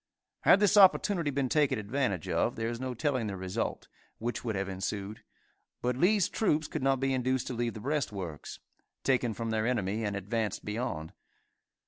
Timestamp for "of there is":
2.27-2.79